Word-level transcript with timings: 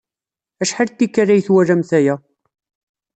Acḥal 0.61 0.89
n 0.91 0.93
tikkal 0.97 1.29
ay 1.33 1.41
twalamt 1.47 1.91
aya? 1.97 2.15